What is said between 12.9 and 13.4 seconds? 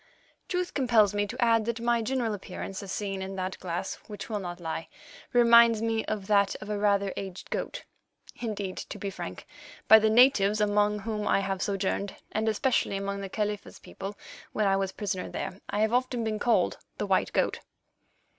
among the